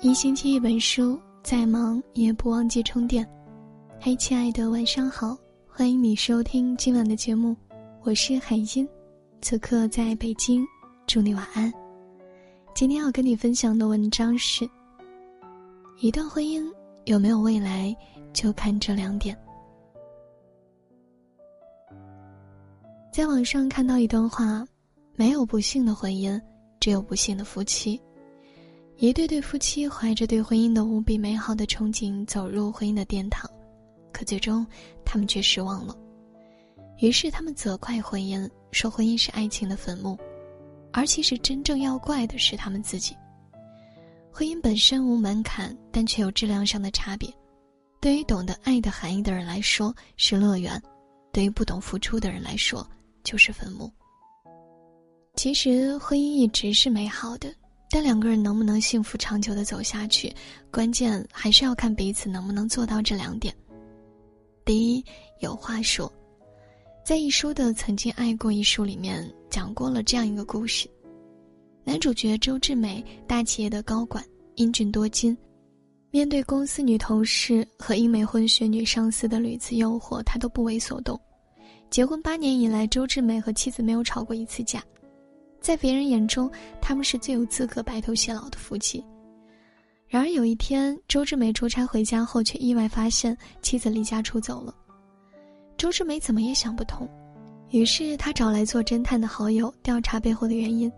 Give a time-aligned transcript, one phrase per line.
[0.00, 3.24] 一星期一本书，再忙也不忘记充电。
[4.00, 5.36] 嘿，亲爱的，晚上好，
[5.68, 7.56] 欢迎你收听今晚的节目，
[8.02, 8.88] 我是海音，
[9.40, 10.66] 此刻在北京，
[11.06, 11.72] 祝你晚安。
[12.74, 14.68] 今天要跟你分享的文章是：
[16.00, 16.64] 一段婚姻
[17.04, 17.96] 有没有未来，
[18.32, 19.38] 就看这两点。
[23.12, 24.66] 在网上看到一段话：
[25.14, 26.40] 没有不幸的婚姻，
[26.80, 28.00] 只有不幸的夫妻。
[28.96, 33.50] 一对对夫妻怀着对婚姻的无比美好的憧憬走入婚姻的殿堂，
[34.12, 34.66] 可最终
[35.04, 35.96] 他们却失望了。
[36.98, 40.16] 于是他们责怪婚姻，说婚姻是爱情的坟墓，
[40.92, 43.16] 而其实真正要怪的是他们自己。
[44.30, 47.28] 婚姻本身无门槛，但却有质量上的差别。
[48.00, 50.80] 对于懂得爱的含义的人来说是乐园，
[51.32, 52.86] 对于不懂付出的人来说
[53.24, 53.90] 就是坟墓。
[55.34, 57.52] 其实婚姻一直是美好的。
[57.94, 60.34] 但两个人能不能幸福长久的走下去，
[60.70, 63.54] 关键还是要看彼此能不能做到这两点。
[64.64, 65.04] 第一，
[65.40, 66.10] 有话说，
[67.04, 70.88] 在一书的《曾经爱过》一书里面讲过了这样一个故事：
[71.84, 75.36] 男主角周志美，大企业的高管，英俊多金，
[76.10, 81.20] 面对公司女同事和英美混血女上司的屡次诱惑，他都不为所动。
[81.90, 84.82] 结婚八年以来，周志美和妻子没有吵过一次架。
[85.62, 89.02] 在别人眼中，他们是最有资格白头偕老的夫妻。
[90.08, 94.74] 然而有一天，周志美出差回家后，却意外发现妻子离家出走了。
[95.78, 97.08] 周志美怎么也想不通，
[97.70, 100.92] 于是他找来做侦探的好友调查背后的原因。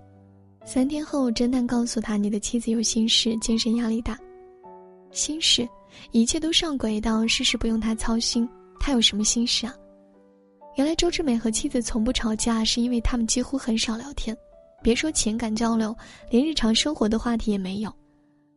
[0.64, 4.18] 三天后，侦探告诉他：“你的妻子有心事，精神压力大。
[5.10, 5.68] 心事，
[6.10, 8.48] 一切都上轨道，事事不用他操心。
[8.80, 9.74] 他有什么心事啊？”
[10.76, 14.36] 原来周志美和妻子从不吵架，是因为他们几乎很少聊天。
[14.84, 15.96] 别说情感交流，
[16.28, 17.90] 连日常生活的话题也没有。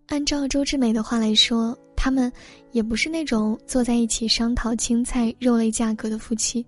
[0.08, 2.30] 按照周志美的话来说，他们
[2.74, 6.66] 也不是那种坐在一起商讨青菜肉类价格的夫妻。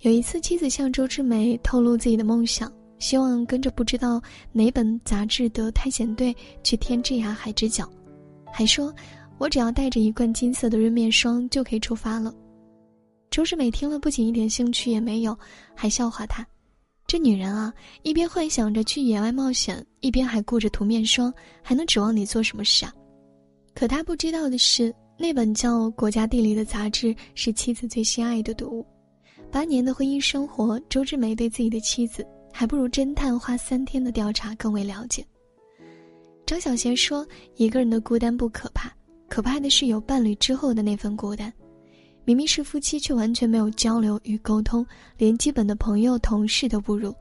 [0.00, 4.20] 有一次，妻子向周志美透露自己的梦想，希望跟着不知道
[4.52, 7.90] 哪本杂志的探险队去天之涯海之角，
[8.52, 8.94] 还说
[9.38, 12.34] ：“我只要带着一罐金色的润面霜就可以出发了。”
[13.30, 15.34] 周志美听了，不仅一点兴趣也没有，
[15.74, 16.46] 还笑话他。
[17.10, 22.94] 这女人啊，一边幻想着去野外冒险，一边还顾着涂面霜，还能指望你做什么事啊？
[23.74, 28.86] 可她不知道的是，那本叫《国家地理》的杂志是妻子最心爱的读物。
[29.50, 35.26] 八年的婚姻生活，周志梅对自己的妻子，还不如侦探花三天的调查更为了解。
[36.46, 37.26] 张小娴说
[37.58, 38.88] ：“一个人的孤单不可怕，
[39.28, 41.52] 可怕的是有伴侣之后的那份孤单。”
[42.30, 44.86] 明明是夫妻，却完全没有交流与沟通，
[45.18, 47.12] 连基本的朋友、同事都不如，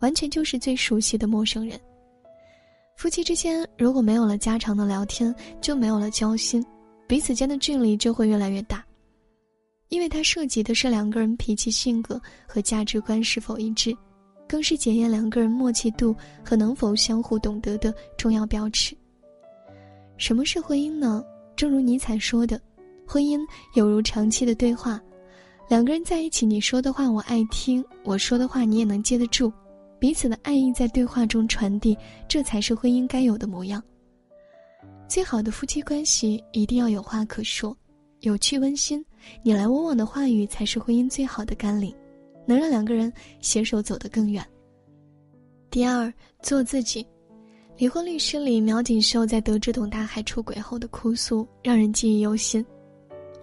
[0.00, 1.78] 完全就是最熟悉的陌生人。
[2.96, 6.66] 夫妻之间如果没有了家常的聊天，就没有了交心，
[7.06, 8.84] 彼此间的距离就会越来越大，
[9.88, 13.96] 因为它涉及的是两个人脾气、性格和价值观是否一致，
[14.48, 16.12] 更是检验两个人默契度
[16.44, 18.96] 和能否相互懂得的重要标尺。
[20.16, 21.24] 什么是婚姻呢？
[21.54, 22.60] 正如尼采说的。
[23.06, 23.40] 婚姻
[23.74, 25.00] 犹如长期的对话，
[25.68, 29.52] 两个人在一起，你说的话我爱听，我说的话你也能接得住，
[29.98, 31.96] 彼此的爱意在对话中传递，
[32.28, 33.82] 这才是婚姻该有的模样。
[35.08, 37.76] 最好的夫妻关系一定要有话可说，
[38.20, 39.04] 有趣温馨，
[39.42, 41.94] 你来我往的话语才是婚姻最好的甘霖，
[42.44, 44.44] 能让两个人携手走得更远。
[45.70, 46.12] 第二，
[46.42, 47.06] 做自己。
[47.78, 52.64] 离婚律师里，苗锦绣在得知董大海出轨后的哭诉，让人记忆犹新。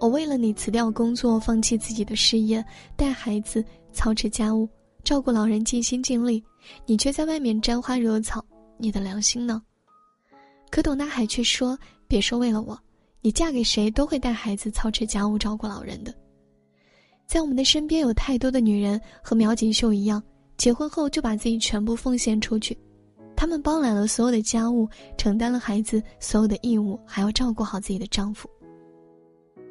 [0.03, 2.61] 我为了你辞掉工作，放弃自己的事业，
[2.97, 4.67] 带孩子，操持家务，
[5.01, 6.43] 照顾老人，尽心尽力，
[6.85, 8.43] 你却在外面沾花惹草，
[8.77, 9.61] 你的良心呢？
[10.69, 12.77] 可董大海却说：“别说为了我，
[13.21, 16.13] 你嫁给谁都会带孩子，操持家务，照顾老人的。”
[17.25, 20.21] 在我们的身边有太多的女人和苗锦绣一样，
[20.57, 22.77] 结婚后就把自己全部奉献出去，
[23.37, 24.85] 她们包揽了所有的家务，
[25.17, 28.49] 承担了孩子所有的义务，还要照顾好自己的丈夫。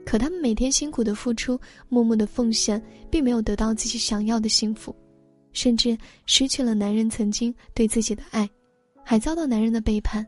[0.05, 1.59] 可他们每天辛苦的付出，
[1.89, 4.95] 默默的奉献，并没有得到自己想要的幸福，
[5.53, 5.97] 甚至
[6.27, 8.49] 失去了男人曾经对自己的爱，
[9.05, 10.27] 还遭到男人的背叛。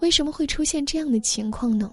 [0.00, 1.90] 为什么会出现这样的情况呢？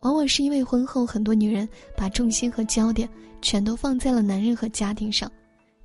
[0.00, 3.08] 往往是因为婚后很多女人把重心和焦点
[3.42, 5.30] 全都放在了男人和家庭上，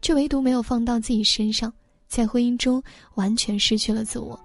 [0.01, 1.73] 却唯独没有放到自己身上，
[2.07, 2.83] 在婚姻中
[3.15, 4.39] 完全失去了自我。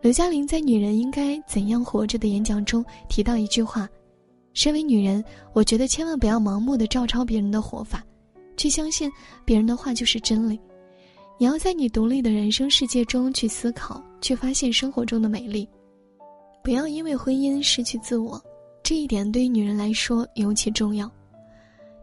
[0.00, 3.86] 刘嘉玲在《女人应该怎样活着》的演讲中提到一句话。
[4.54, 8.04] 身为女人，我觉得千万不要盲目的照抄别人的活法，
[8.56, 9.10] 去相信
[9.44, 10.60] 别人的话就是真理。
[11.38, 15.68] 你要在你独立的人生世界中去思考，去发现生活中的美丽。
[16.64, 18.42] 不要因为婚姻失去自我，
[18.82, 21.08] 这一点对于女人来说尤其重要。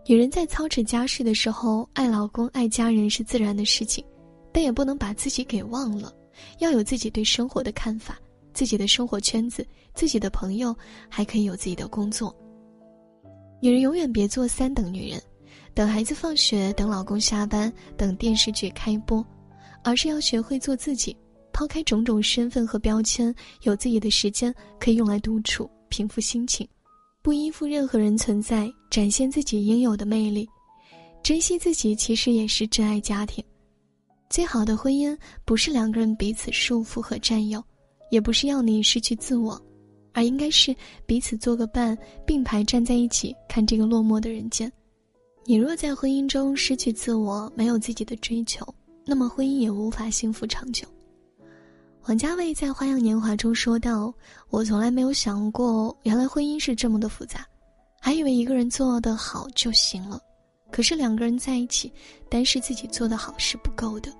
[0.07, 4.05] 女人在操持家事的时候，爱老公、爱家人是自然的事情，
[4.53, 6.13] 但也不能把自己给忘了，
[6.59, 8.17] 要有自己对生活的看法，
[8.55, 9.63] 自己的生活圈子，
[9.93, 10.75] 自己的朋友，
[11.07, 12.35] 还可以有自己的工作。
[13.61, 15.21] 女人永远别做三等女人，
[15.73, 19.23] 等孩子放学，等老公下班，等电视剧开播，
[19.83, 21.15] 而是要学会做自己。
[21.51, 26.67] 抛开种种身份和标签，有自己的时间可以用来独处、平复心情，
[27.21, 30.45] 不依附任何人存在，展现自己应有的魅力，
[31.23, 33.41] 珍惜自己，其实也是珍爱家庭。
[34.29, 37.63] 最好的婚姻不是两个人彼此束缚和占有，
[38.09, 39.61] 也不是要你失去自我，
[40.13, 40.75] 而应该是
[41.05, 44.71] 彼此做个伴，并排站在一起看这个落寞的人间。
[45.45, 48.65] 你若在婚姻中失去自我，没有自己的追求，
[49.05, 50.87] 那么婚姻也无法幸福长久。
[52.07, 54.13] 王家卫在《花样年华》中说道
[54.49, 57.45] ：“我从来没有想过，原来婚姻是这么的复杂，
[57.99, 60.19] 还以为一个人做得好就行了。
[60.71, 61.91] 可是两个人在一起，
[62.29, 64.11] 单是自己做得好是不够的。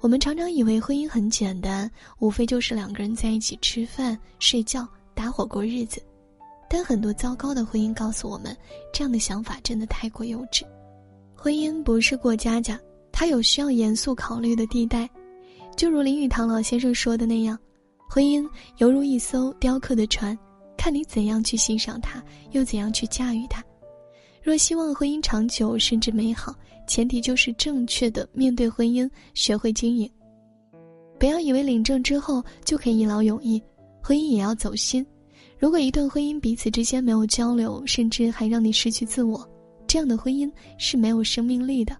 [0.00, 1.90] 我们常常以为婚姻很简单，
[2.20, 6.00] 无非就是两个人在一起吃饭、睡觉、搭伙过日子。
[6.70, 8.56] 但很多糟糕的婚姻告诉我们，
[8.92, 10.62] 这样的想法真的太过幼稚。
[11.34, 12.78] 婚姻不是过家家，
[13.10, 15.08] 它有需要严肃考虑的地带。”
[15.76, 17.58] 就如林语堂老先生说的那样，
[18.08, 18.48] 婚姻
[18.78, 20.36] 犹如一艘雕刻的船，
[20.76, 23.64] 看你怎样去欣赏它，又怎样去驾驭它。
[24.42, 26.54] 若希望婚姻长久甚至美好，
[26.86, 30.10] 前提就是正确的面对婚姻，学会经营。
[31.18, 33.62] 不要以为领证之后就可以一劳永逸，
[34.02, 35.04] 婚姻也要走心。
[35.58, 39.46] 如果一段婚姻彼此之间没有交流，甚至还让你失去自我，
[39.86, 41.96] 这样的婚姻是没有生命力的。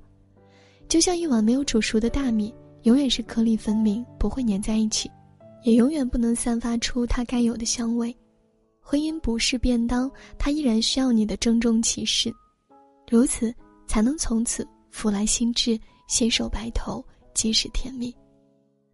[0.89, 2.55] 就像一碗没有煮熟的大米。
[2.85, 5.11] 永远是颗粒分明，不会粘在一起，
[5.65, 8.17] 也永远不能散发出它该有的香味。
[8.91, 12.35] 婚姻不是便当，它依然需要你的郑重其事，
[13.07, 13.55] 如此
[13.87, 17.05] 才能从此福来心至，携手白头，
[17.35, 18.17] 即是甜蜜。